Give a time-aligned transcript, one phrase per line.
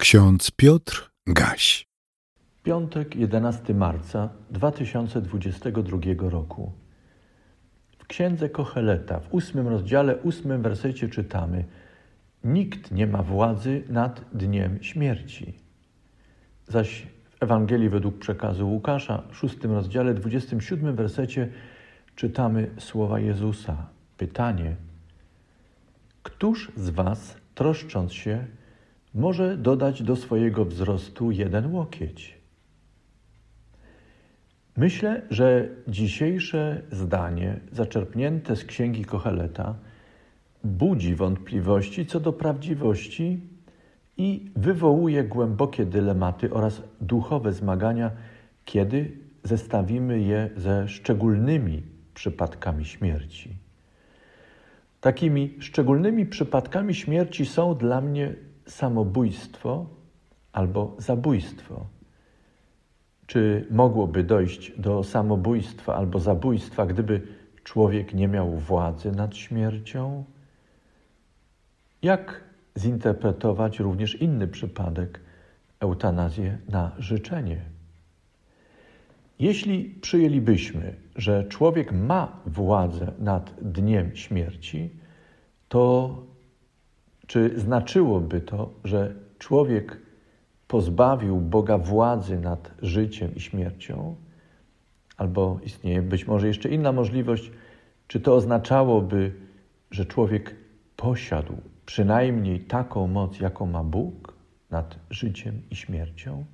[0.00, 1.86] Ksiądz Piotr Gaś.
[2.62, 5.98] Piątek, 11 marca 2022
[6.30, 6.72] roku.
[7.98, 11.64] W księdze Kocheleta, w ósmym rozdziale, ósmym wersecie czytamy:
[12.44, 15.54] Nikt nie ma władzy nad dniem śmierci.
[16.68, 21.48] Zaś w Ewangelii według przekazu Łukasza, w szóstym rozdziale, 27 wersecie
[22.16, 23.86] czytamy słowa Jezusa.
[24.16, 24.76] Pytanie:
[26.22, 28.46] Któż z Was, troszcząc się,
[29.14, 32.40] może dodać do swojego wzrostu jeden łokieć.
[34.76, 39.74] Myślę, że dzisiejsze zdanie, zaczerpnięte z księgi Kocheleta,
[40.64, 43.40] budzi wątpliwości co do prawdziwości
[44.16, 48.10] i wywołuje głębokie dylematy oraz duchowe zmagania,
[48.64, 51.82] kiedy zestawimy je ze szczególnymi
[52.14, 53.56] przypadkami śmierci.
[55.00, 58.34] Takimi szczególnymi przypadkami śmierci są dla mnie
[58.70, 59.86] samobójstwo
[60.52, 61.86] albo zabójstwo.
[63.26, 67.22] Czy mogłoby dojść do samobójstwa albo zabójstwa, gdyby
[67.64, 70.24] człowiek nie miał władzy nad śmiercią?
[72.02, 72.44] Jak
[72.78, 75.20] zinterpretować również inny przypadek
[75.80, 77.60] eutanazję na życzenie?
[79.38, 84.90] Jeśli przyjęlibyśmy, że człowiek ma władzę nad dniem śmierci,
[85.68, 86.16] to
[87.30, 90.00] czy znaczyłoby to, że człowiek
[90.68, 94.16] pozbawił Boga władzy nad życiem i śmiercią?
[95.16, 97.52] Albo istnieje być może jeszcze inna możliwość,
[98.08, 99.32] czy to oznaczałoby,
[99.90, 100.56] że człowiek
[100.96, 104.34] posiadł przynajmniej taką moc, jaką ma Bóg
[104.70, 106.44] nad życiem i śmiercią?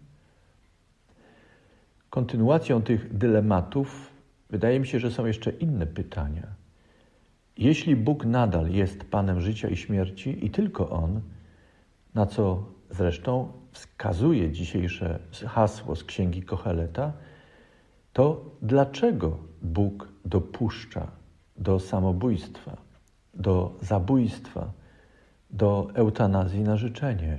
[2.11, 4.11] Kontynuacją tych dylematów
[4.51, 6.66] wydaje mi się, że są jeszcze inne pytania.
[7.59, 11.21] Jeśli Bóg nadal jest Panem życia i śmierci i tylko On,
[12.15, 17.13] na co zresztą wskazuje dzisiejsze hasło z Księgi Kocheleta,
[18.13, 21.11] to dlaczego Bóg dopuszcza
[21.57, 22.77] do samobójstwa,
[23.35, 24.73] do zabójstwa,
[25.51, 27.39] do eutanazji na życzenie?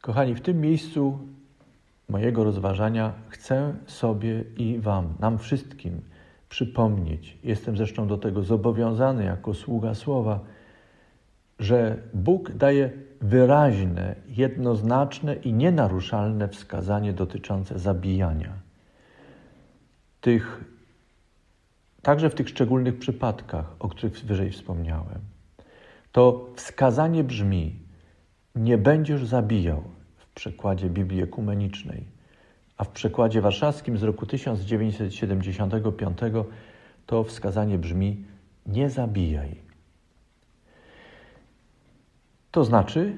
[0.00, 1.18] Kochani, w tym miejscu
[2.08, 6.00] mojego rozważania chcę sobie i Wam, nam wszystkim,
[6.54, 10.40] przypomnieć, jestem zresztą do tego zobowiązany jako sługa słowa,
[11.58, 18.52] że Bóg daje wyraźne, jednoznaczne i nienaruszalne wskazanie dotyczące zabijania.
[20.20, 20.64] Tych,
[22.02, 25.20] także w tych szczególnych przypadkach, o których wyżej wspomniałem.
[26.12, 27.78] To wskazanie brzmi:
[28.54, 29.82] Nie będziesz zabijał
[30.16, 32.13] w przekładzie Biblii Ekumenicznej
[32.76, 36.18] a w przekładzie warszawskim z roku 1975
[37.06, 38.24] to wskazanie brzmi:
[38.66, 39.56] Nie zabijaj.
[42.50, 43.16] To znaczy,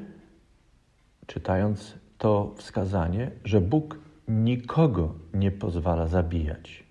[1.26, 6.84] czytając to wskazanie, że Bóg nikogo nie pozwala zabijać.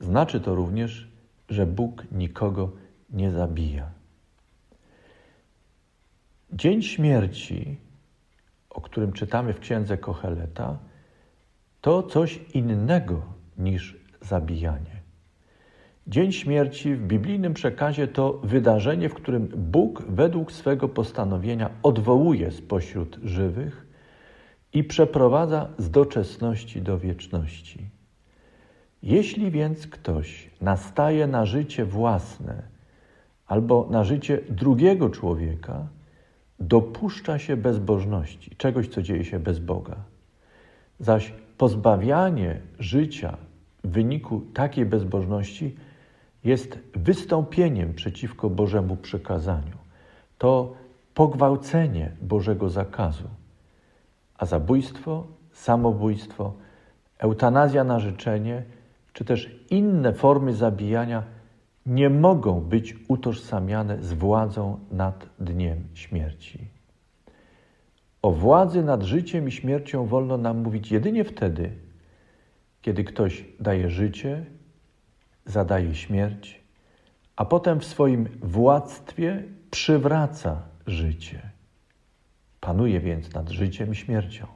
[0.00, 1.08] Znaczy to również,
[1.48, 2.70] że Bóg nikogo
[3.10, 3.90] nie zabija.
[6.52, 7.76] Dzień śmierci,
[8.70, 10.78] o którym czytamy w księdze Kocheleta,
[11.82, 13.22] to coś innego
[13.58, 15.02] niż zabijanie.
[16.06, 23.18] Dzień śmierci w biblijnym przekazie to wydarzenie, w którym Bóg według swego postanowienia odwołuje spośród
[23.22, 23.86] żywych
[24.72, 27.90] i przeprowadza z doczesności do wieczności.
[29.02, 32.62] Jeśli więc ktoś nastaje na życie własne
[33.46, 35.86] albo na życie drugiego człowieka,
[36.60, 39.96] dopuszcza się bezbożności, czegoś, co dzieje się bez Boga.
[41.00, 43.36] Zaś pozbawianie życia
[43.84, 45.76] w wyniku takiej bezbożności
[46.44, 49.76] jest wystąpieniem przeciwko Bożemu przekazaniu.
[50.38, 50.74] To
[51.14, 53.28] pogwałcenie Bożego zakazu.
[54.38, 56.52] A zabójstwo, samobójstwo,
[57.18, 58.62] eutanazja na życzenie,
[59.12, 61.22] czy też inne formy zabijania
[61.86, 66.81] nie mogą być utożsamiane z władzą nad dniem śmierci.
[68.22, 71.70] O władzy nad życiem i śmiercią wolno nam mówić jedynie wtedy,
[72.82, 74.44] kiedy ktoś daje życie,
[75.46, 76.60] zadaje śmierć,
[77.36, 81.50] a potem w swoim władztwie przywraca życie.
[82.60, 84.46] Panuje więc nad życiem i śmiercią.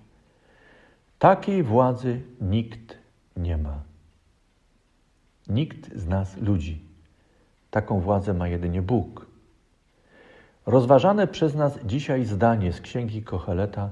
[1.19, 2.99] Takiej władzy nikt
[3.37, 3.83] nie ma.
[5.49, 6.81] Nikt z nas, ludzi.
[7.71, 9.26] Taką władzę ma jedynie Bóg.
[10.67, 13.91] Rozważane przez nas dzisiaj zdanie z księgi Kocheleta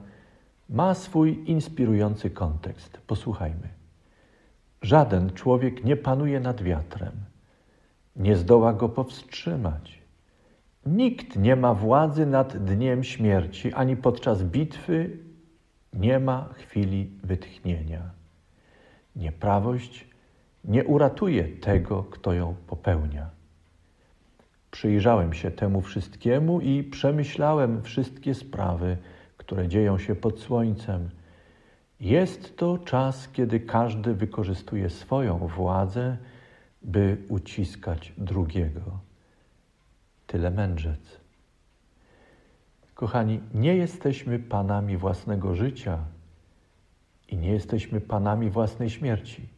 [0.68, 2.98] ma swój inspirujący kontekst.
[3.06, 3.68] Posłuchajmy.
[4.82, 7.12] Żaden człowiek nie panuje nad wiatrem,
[8.16, 10.02] nie zdoła go powstrzymać.
[10.86, 15.18] Nikt nie ma władzy nad dniem śmierci, ani podczas bitwy
[15.92, 18.10] nie ma chwili wytchnienia.
[19.16, 20.08] Nieprawość
[20.64, 23.30] nie uratuje tego, kto ją popełnia.
[24.74, 28.96] Przyjrzałem się temu wszystkiemu i przemyślałem wszystkie sprawy,
[29.36, 31.10] które dzieją się pod słońcem.
[32.00, 36.16] Jest to czas, kiedy każdy wykorzystuje swoją władzę,
[36.82, 38.80] by uciskać drugiego.
[40.26, 41.20] Tyle mędrzec.
[42.94, 45.98] Kochani, nie jesteśmy panami własnego życia
[47.28, 49.48] i nie jesteśmy panami własnej śmierci.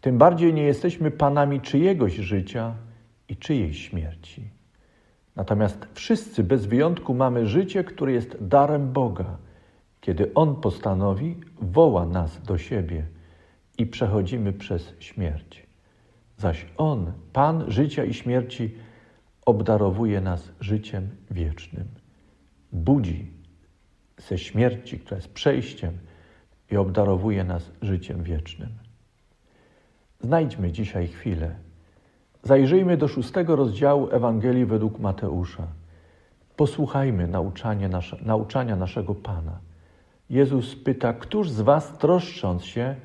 [0.00, 2.74] Tym bardziej nie jesteśmy panami czyjegoś życia
[3.28, 4.50] i czyjejś śmierci.
[5.36, 9.38] Natomiast wszyscy bez wyjątku mamy życie, które jest darem Boga.
[10.00, 13.06] Kiedy On postanowi, woła nas do siebie
[13.78, 15.66] i przechodzimy przez śmierć.
[16.36, 18.74] Zaś On, Pan życia i śmierci,
[19.46, 21.88] obdarowuje nas życiem wiecznym.
[22.72, 23.32] Budzi
[24.18, 25.98] ze śmierci, która jest przejściem,
[26.70, 28.68] i obdarowuje nas życiem wiecznym.
[30.20, 31.56] Znajdźmy dzisiaj chwilę.
[32.44, 35.66] Zajrzyjmy do szóstego rozdziału Ewangelii według Mateusza.
[36.56, 39.58] Posłuchajmy nauczania, nasze, nauczania naszego Pana.
[40.30, 42.96] Jezus pyta, któż z Was, troszcząc się,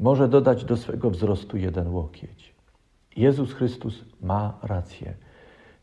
[0.00, 2.54] może dodać do swego wzrostu jeden łokieć?
[3.16, 5.14] Jezus Chrystus ma rację.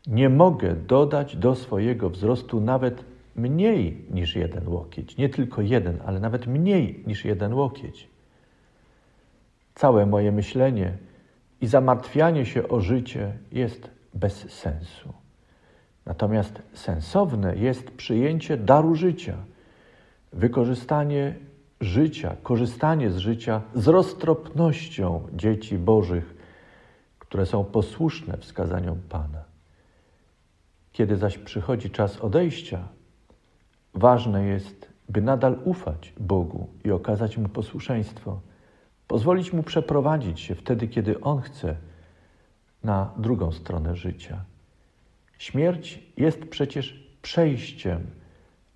[0.06, 3.04] Nie mogę dodać do swojego wzrostu nawet
[3.36, 5.16] mniej niż jeden łokieć.
[5.16, 8.08] Nie tylko jeden, ale nawet mniej niż jeden łokieć.
[9.74, 11.07] Całe moje myślenie
[11.60, 15.12] i zamartwianie się o życie jest bez sensu.
[16.06, 19.36] Natomiast sensowne jest przyjęcie daru życia,
[20.32, 21.34] wykorzystanie
[21.80, 26.34] życia, korzystanie z życia z roztropnością dzieci Bożych,
[27.18, 29.44] które są posłuszne wskazaniom Pana.
[30.92, 32.88] Kiedy zaś przychodzi czas odejścia,
[33.94, 38.40] ważne jest, by nadal ufać Bogu i okazać Mu posłuszeństwo,
[39.08, 41.76] pozwolić Mu przeprowadzić się wtedy, kiedy On chce,
[42.84, 44.44] na drugą stronę życia.
[45.38, 48.06] Śmierć jest przecież przejściem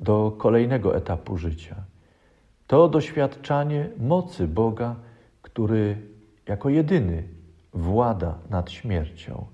[0.01, 1.77] do kolejnego etapu życia.
[2.67, 4.97] To doświadczanie mocy Boga,
[5.43, 5.97] który
[6.49, 7.29] jako jedyny
[7.75, 9.47] włada nad śmiercią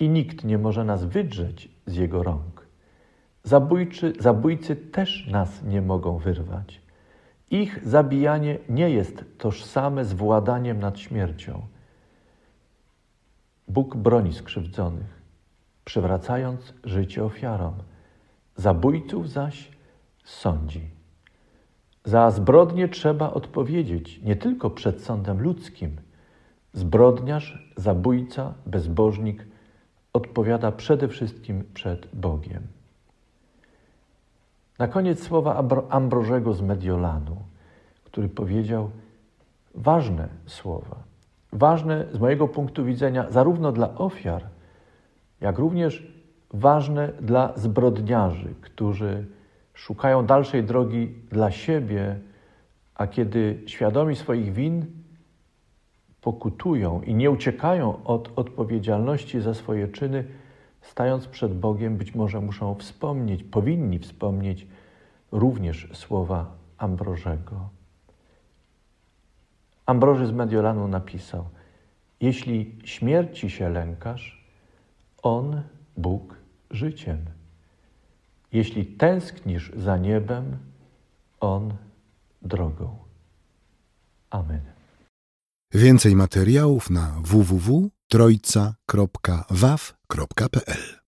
[0.00, 2.66] i nikt nie może nas wydrzeć z Jego rąk.
[3.42, 6.80] Zabójczy, zabójcy też nas nie mogą wyrwać.
[7.50, 11.66] Ich zabijanie nie jest tożsame z władaniem nad śmiercią.
[13.68, 15.22] Bóg broni skrzywdzonych,
[15.84, 17.74] przywracając życie ofiarom.
[18.56, 19.70] Zabójców zaś
[20.24, 20.90] sądzi.
[22.04, 25.96] Za zbrodnie trzeba odpowiedzieć nie tylko przed sądem ludzkim.
[26.72, 29.46] Zbrodniarz, zabójca, bezbożnik
[30.12, 32.75] odpowiada przede wszystkim przed Bogiem.
[34.78, 37.36] Na koniec słowa Ambrożego z Mediolanu,
[38.04, 38.90] który powiedział
[39.74, 40.96] ważne słowa,
[41.52, 44.42] ważne z mojego punktu widzenia zarówno dla ofiar,
[45.40, 46.12] jak również
[46.52, 49.26] ważne dla zbrodniarzy, którzy
[49.74, 52.18] szukają dalszej drogi dla siebie,
[52.94, 54.86] a kiedy świadomi swoich win
[56.20, 60.24] pokutują i nie uciekają od odpowiedzialności za swoje czyny,
[60.90, 64.66] stając przed Bogiem, być może muszą wspomnieć, powinni wspomnieć
[65.32, 67.68] również słowa Ambrożego.
[69.86, 71.48] Ambroży z Mediolanu napisał:
[72.20, 74.46] Jeśli śmierci się lękasz,
[75.22, 75.62] On,
[75.96, 76.36] Bóg,
[76.70, 77.18] życiem.
[78.52, 80.58] Jeśli tęsknisz za niebem,
[81.40, 81.74] On
[82.42, 82.96] drogą.
[84.30, 84.60] Amen.
[85.74, 87.14] Więcej materiałów na
[90.08, 91.05] www.trojca.waw.pl